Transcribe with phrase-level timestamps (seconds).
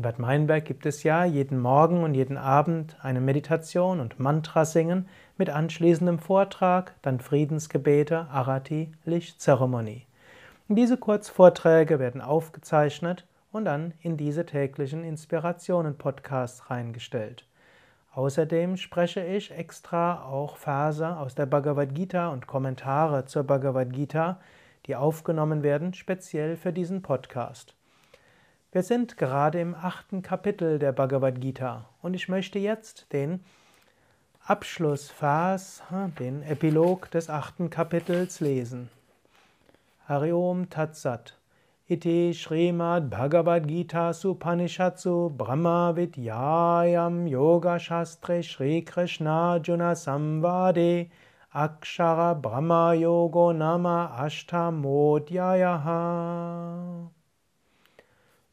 [0.00, 4.64] In Bad Meinberg gibt es ja jeden Morgen und jeden Abend eine Meditation und Mantra
[4.64, 5.06] singen
[5.36, 10.06] mit anschließendem Vortrag, dann Friedensgebete, Arati, Lichtzeremonie.
[10.68, 17.46] Diese Kurzvorträge werden aufgezeichnet und dann in diese täglichen Inspirationen-Podcasts reingestellt.
[18.14, 24.40] Außerdem spreche ich extra auch Verse aus der Bhagavad Gita und Kommentare zur Bhagavad Gita,
[24.86, 27.74] die aufgenommen werden, speziell für diesen Podcast.
[28.72, 33.40] Wir sind gerade im achten Kapitel der Bhagavad Gita und ich möchte jetzt den
[34.46, 35.82] Abschlussvers,
[36.20, 38.88] den Epilog des achten Kapitels lesen.
[40.06, 41.36] Hariom Tatsat.
[41.88, 51.10] Iti Srimad Bhagavad Gita Supanishatsu Brahma Vidyayam Yoga Shastre Shri Krishna Juna Samvade
[51.52, 56.99] Akshara Brahma Yogo Nama Ashtamodhyayaha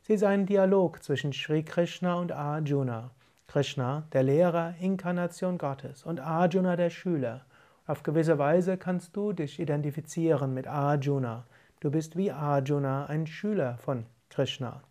[0.01, 3.11] Sie ist ein Dialog zwischen Sri Krishna und Arjuna.
[3.47, 7.45] Krishna, der Lehrer, Inkarnation Gottes, und Arjuna, der Schüler.
[7.87, 11.45] Auf gewisse Weise kannst du dich identifizieren mit Arjuna.
[11.79, 14.83] Du bist wie Arjuna, ein Schüler von Krishna.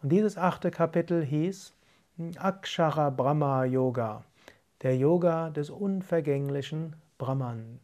[0.00, 1.74] Und dieses achte Kapitel hieß
[2.36, 4.22] Akshara Brahma Yoga,
[4.82, 7.80] der Yoga des unvergänglichen Brahman.